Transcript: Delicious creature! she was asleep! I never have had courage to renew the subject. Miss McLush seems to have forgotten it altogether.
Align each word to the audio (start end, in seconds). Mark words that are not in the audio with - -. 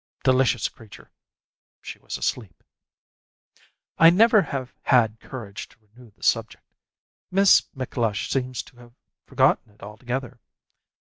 Delicious 0.23 0.67
creature! 0.67 1.11
she 1.79 1.99
was 1.99 2.17
asleep! 2.17 2.63
I 3.99 4.09
never 4.09 4.41
have 4.41 4.73
had 4.81 5.19
courage 5.19 5.69
to 5.69 5.75
renew 5.79 6.09
the 6.09 6.23
subject. 6.23 6.65
Miss 7.29 7.61
McLush 7.77 8.27
seems 8.31 8.63
to 8.63 8.77
have 8.77 8.93
forgotten 9.27 9.71
it 9.73 9.83
altogether. 9.83 10.39